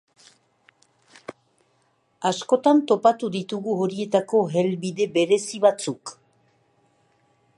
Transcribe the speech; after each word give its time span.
Askotan 2.29 2.81
topatuko 2.93 3.29
ditugu 3.37 3.77
horietako 3.83 4.43
helbide 4.55 5.09
berezi 5.21 5.63
batzuk. 5.69 6.17